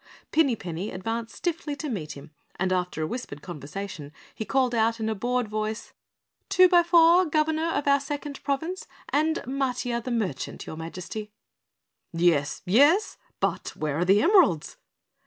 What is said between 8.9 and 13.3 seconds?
and Matiah, the Merchant, your Majesty!" "Yes! Yes?